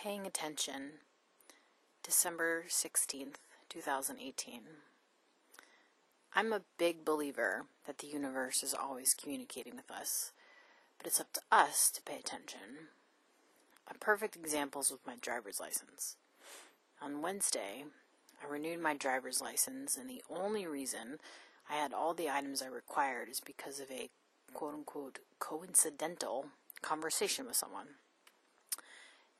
Paying 0.00 0.28
Attention, 0.28 0.90
December 2.04 2.66
16th, 2.68 3.34
2018. 3.68 4.60
I'm 6.36 6.52
a 6.52 6.62
big 6.78 7.04
believer 7.04 7.64
that 7.84 7.98
the 7.98 8.06
universe 8.06 8.62
is 8.62 8.72
always 8.72 9.12
communicating 9.12 9.74
with 9.74 9.90
us, 9.90 10.30
but 10.98 11.08
it's 11.08 11.18
up 11.18 11.32
to 11.32 11.40
us 11.50 11.90
to 11.90 12.02
pay 12.02 12.16
attention. 12.16 12.60
A 13.90 13.98
perfect 13.98 14.36
example 14.36 14.82
is 14.82 14.92
with 14.92 15.04
my 15.04 15.16
driver's 15.20 15.58
license. 15.58 16.14
On 17.02 17.20
Wednesday, 17.20 17.82
I 18.40 18.46
renewed 18.48 18.80
my 18.80 18.94
driver's 18.94 19.40
license, 19.40 19.96
and 19.96 20.08
the 20.08 20.22
only 20.30 20.64
reason 20.64 21.18
I 21.68 21.74
had 21.74 21.92
all 21.92 22.14
the 22.14 22.30
items 22.30 22.62
I 22.62 22.68
required 22.68 23.28
is 23.28 23.40
because 23.40 23.80
of 23.80 23.90
a 23.90 24.10
quote 24.54 24.74
unquote 24.74 25.18
coincidental 25.40 26.50
conversation 26.82 27.46
with 27.46 27.56
someone. 27.56 27.96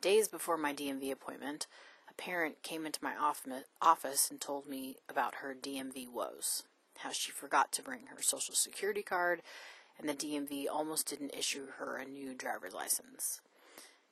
Days 0.00 0.28
before 0.28 0.56
my 0.56 0.72
DMV 0.72 1.10
appointment, 1.10 1.66
a 2.08 2.14
parent 2.14 2.62
came 2.62 2.86
into 2.86 3.02
my 3.02 3.14
office 3.16 4.30
and 4.30 4.40
told 4.40 4.68
me 4.68 4.98
about 5.08 5.36
her 5.36 5.56
DMV 5.61 6.08
woes. 6.08 6.62
How 6.98 7.11
she 7.11 7.32
forgot 7.32 7.72
to 7.72 7.82
bring 7.82 8.06
her 8.06 8.22
social 8.22 8.54
security 8.54 9.03
card, 9.03 9.42
and 9.98 10.08
the 10.08 10.14
DMV 10.14 10.66
almost 10.70 11.08
didn't 11.08 11.34
issue 11.36 11.66
her 11.79 11.96
a 11.96 12.04
new 12.04 12.32
driver's 12.32 12.75
license. 12.75 13.40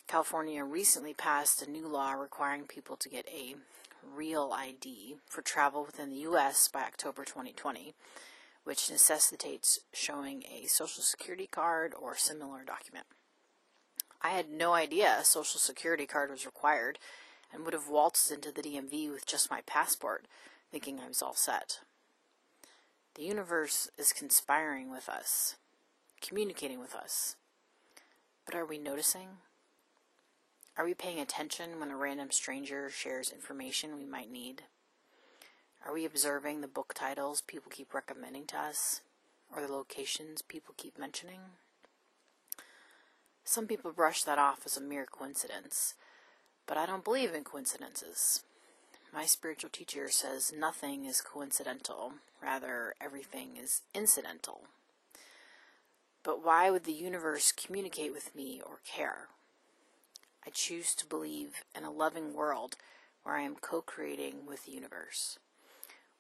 California 0.09 0.65
recently 0.65 1.15
passed 1.15 1.63
a 1.63 1.71
new 1.71 1.87
law 1.87 2.15
requiring 2.15 2.65
people 2.65 2.97
to 2.97 3.09
get 3.09 3.29
a 3.29 3.55
real 4.05 4.53
ID 4.53 5.19
for 5.29 5.41
travel 5.41 5.85
within 5.85 6.11
the 6.11 6.17
U.S. 6.17 6.67
by 6.67 6.81
October 6.81 7.25
2020, 7.25 7.95
which 8.65 8.91
necessitates 8.91 9.79
showing 9.93 10.43
a 10.53 10.67
social 10.67 11.05
security 11.05 11.47
card 11.47 11.95
or 11.97 12.17
similar 12.17 12.65
document. 12.65 13.07
I 14.27 14.31
had 14.31 14.51
no 14.51 14.73
idea 14.73 15.19
a 15.21 15.25
social 15.25 15.61
security 15.61 16.05
card 16.05 16.33
was 16.33 16.45
required 16.45 16.99
and 17.53 17.65
would 17.65 17.75
have 17.75 17.89
waltzed 17.89 18.33
into 18.33 18.51
the 18.51 18.61
DMV 18.61 19.13
with 19.13 19.25
just 19.25 19.53
my 19.53 19.61
passport, 19.61 20.27
thinking 20.73 20.99
I 20.99 21.07
was 21.07 21.23
all 21.23 21.37
set. 21.37 21.79
The 23.15 23.23
universe 23.23 23.89
is 23.97 24.13
conspiring 24.13 24.91
with 24.91 25.09
us, 25.09 25.55
communicating 26.21 26.81
with 26.81 26.93
us. 26.93 27.37
But 28.45 28.57
are 28.57 28.67
we 28.67 28.79
noticing? 28.79 29.29
Are 30.77 30.85
we 30.85 30.95
paying 30.95 31.21
attention 31.21 31.79
when 31.79 31.93
a 31.93 31.97
random 31.97 32.33
stranger 32.33 32.91
shares 32.91 33.31
information 33.31 33.97
we 33.97 34.07
might 34.07 34.33
need? 34.33 34.63
Are 35.87 35.95
we 35.95 36.05
observing 36.05 36.63
the 36.63 36.67
book 36.67 36.95
titles 36.97 37.43
people 37.43 37.71
keep 37.73 37.95
recommending 37.95 38.47
to 38.47 38.59
us, 38.59 39.03
or 39.55 39.63
the 39.63 39.73
locations 39.73 40.43
people 40.43 40.75
keep 40.77 40.99
mentioning? 40.99 41.43
Some 43.49 43.69
people 43.69 43.93
brush 43.93 44.25
that 44.25 44.41
off 44.41 44.63
as 44.67 44.77
a 44.77 44.81
mere 44.81 45.07
coincidence, 45.07 45.95
but 46.67 46.77
I 46.77 46.85
don't 46.85 47.05
believe 47.05 47.33
in 47.33 47.45
coincidences. 47.45 48.43
My 49.15 49.25
spiritual 49.25 49.71
teacher 49.71 50.11
says 50.11 50.53
nothing 50.53 51.05
is 51.05 51.21
coincidental, 51.21 52.15
rather, 52.43 52.97
everything 53.01 53.51
is 53.57 53.83
incidental. 53.95 54.63
But 56.25 56.45
why 56.45 56.71
would 56.71 56.83
the 56.83 56.93
universe 56.93 57.53
communicate 57.53 58.13
with 58.13 58.35
me 58.35 58.61
or 58.67 58.81
care? 58.85 59.29
I 60.45 60.51
choose 60.51 60.93
to 60.97 61.07
believe 61.07 61.63
in 61.73 61.85
a 61.85 61.93
loving 61.93 62.35
world 62.35 62.75
where 63.23 63.37
I 63.37 63.43
am 63.43 63.55
co 63.55 63.81
creating 63.81 64.45
with 64.45 64.65
the 64.65 64.73
universe, 64.73 65.39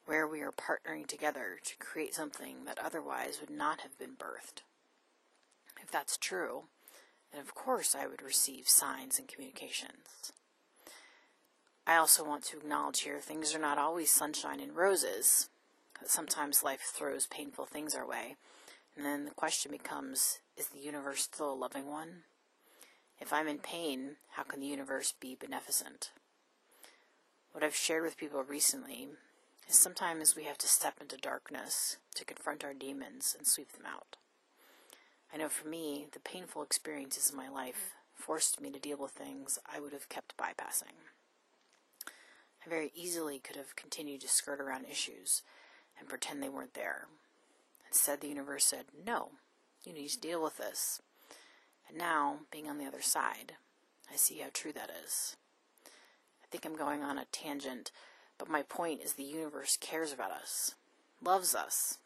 where 0.05 0.29
we 0.29 0.43
are 0.43 0.53
partnering 0.53 1.09
together 1.09 1.59
to 1.65 1.77
create 1.79 2.15
something 2.15 2.67
that 2.67 2.79
otherwise 2.79 3.41
would 3.41 3.51
not 3.51 3.81
have 3.81 3.99
been 3.99 4.15
birthed. 4.15 4.63
If 5.83 5.91
that's 5.91 6.17
true, 6.17 6.67
and 7.33 7.41
of 7.41 7.55
course 7.55 7.95
I 7.95 8.07
would 8.07 8.23
receive 8.23 8.69
signs 8.69 9.19
and 9.19 9.29
communications. 9.29 10.33
I 11.87 11.97
also 11.97 12.25
want 12.25 12.45
to 12.47 12.57
acknowledge 12.57 13.01
here 13.01 13.21
things 13.21 13.55
are 13.55 13.61
not 13.61 13.79
always 13.79 14.11
sunshine 14.11 14.61
and 14.61 14.75
roses. 14.75 15.49
Sometimes 16.05 16.63
life 16.63 16.83
throws 16.93 17.27
painful 17.27 17.67
things 17.67 17.95
our 17.95 18.07
way, 18.07 18.37
and 18.97 19.05
then 19.05 19.25
the 19.25 19.31
question 19.31 19.71
becomes 19.71 20.39
is 20.57 20.69
the 20.69 20.81
universe 20.81 21.23
still 21.23 21.53
a 21.53 21.55
loving 21.55 21.87
one? 21.87 22.23
If 23.21 23.33
I'm 23.33 23.49
in 23.49 23.59
pain, 23.59 24.17
how 24.33 24.43
can 24.43 24.61
the 24.61 24.67
universe 24.67 25.13
be 25.19 25.37
beneficent? 25.39 26.11
What 27.53 27.65
I've 27.65 27.75
shared 27.75 28.03
with 28.03 28.19
people 28.19 28.43
recently 28.43 29.09
is 29.69 29.79
sometimes 29.79 30.37
we 30.37 30.45
have 30.45 30.59
to 30.59 30.69
step 30.69 30.95
into 31.01 31.17
darkness 31.17 31.97
to 32.15 32.25
confront 32.25 32.65
our 32.65 32.75
demons 32.75 33.35
and 33.37 33.47
sweep 33.47 33.73
them 33.73 33.87
out. 33.87 34.17
I 35.37 35.39
know 35.39 35.51
for 35.51 35.69
me, 35.69 36.07
the 36.13 36.19
painful 36.19 36.63
experiences 36.63 37.29
in 37.29 37.37
my 37.37 37.51
life 37.51 37.93
forced 38.15 38.59
me 38.59 38.71
to 38.71 38.79
deal 38.79 38.97
with 38.97 39.11
things 39.11 39.59
I 39.71 39.81
would 39.81 39.93
have 39.93 40.09
kept 40.09 40.39
bypassing. 40.39 40.97
I 42.65 42.71
very 42.71 42.91
easily 42.95 43.39
could 43.39 43.57
have 43.57 43.77
continued 43.77 44.23
to 44.23 44.29
skirt 44.29 44.63
around 44.63 44.87
issues 44.87 45.43
and 46.01 46.09
pretend 46.09 46.43
they 46.43 46.49
weren't 46.49 46.73
there. 46.73 47.09
Instead, 47.87 48.23
the 48.23 48.29
universe 48.29 48.65
said, 48.65 48.87
No, 49.07 49.33
you 49.85 49.93
need 49.93 50.09
to 50.09 50.19
deal 50.19 50.43
with 50.43 50.57
this. 50.57 51.03
And 51.87 51.99
now, 51.99 52.39
being 52.51 52.67
on 52.67 52.79
the 52.79 52.87
other 52.87 53.03
side, 53.03 53.57
I 54.11 54.17
see 54.17 54.39
how 54.39 54.49
true 54.55 54.73
that 54.73 54.91
is. 55.05 55.37
I 55.85 56.47
think 56.51 56.65
I'm 56.65 56.79
going 56.79 57.03
on 57.03 57.19
a 57.19 57.27
tangent, 57.27 57.93
but 58.39 58.49
my 58.49 58.63
point 58.63 59.03
is 59.03 59.13
the 59.13 59.23
universe 59.23 59.77
cares 59.79 60.15
about 60.15 60.31
us, 60.31 60.77
loves 61.23 61.55
us, 61.55 61.99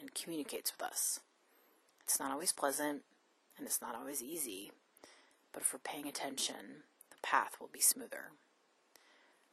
and 0.00 0.16
communicates 0.16 0.72
with 0.76 0.82
us. 0.84 1.20
It's 2.12 2.20
not 2.20 2.30
always 2.30 2.52
pleasant 2.52 3.04
and 3.56 3.66
it's 3.66 3.80
not 3.80 3.94
always 3.94 4.22
easy, 4.22 4.70
but 5.50 5.62
if 5.62 5.72
we're 5.72 5.78
paying 5.78 6.06
attention, 6.06 6.84
the 7.10 7.16
path 7.22 7.56
will 7.58 7.70
be 7.72 7.80
smoother. 7.80 8.32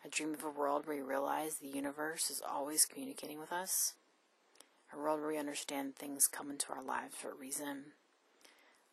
I 0.03 0.09
dream 0.09 0.33
of 0.33 0.43
a 0.43 0.49
world 0.49 0.85
where 0.85 0.97
we 0.97 1.01
realize 1.01 1.55
the 1.55 1.69
universe 1.69 2.29
is 2.29 2.41
always 2.45 2.85
communicating 2.85 3.39
with 3.39 3.53
us, 3.53 3.93
a 4.93 4.97
world 4.97 5.21
where 5.21 5.29
we 5.29 5.37
understand 5.37 5.95
things 5.95 6.27
come 6.27 6.51
into 6.51 6.73
our 6.73 6.83
lives 6.83 7.15
for 7.15 7.31
a 7.31 7.33
reason, 7.33 7.93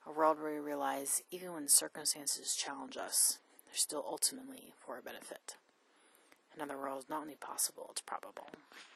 a 0.06 0.12
world 0.12 0.40
where 0.40 0.52
we 0.52 0.60
realize 0.60 1.22
even 1.32 1.52
when 1.52 1.66
circumstances 1.66 2.54
challenge 2.54 2.96
us, 2.96 3.40
they're 3.66 3.74
still 3.74 4.04
ultimately 4.08 4.74
for 4.78 4.94
our 4.94 5.02
benefit. 5.02 5.56
Another 6.54 6.78
world 6.78 7.00
is 7.00 7.10
not 7.10 7.22
only 7.22 7.34
possible, 7.34 7.88
it's 7.90 8.00
probable. 8.00 8.46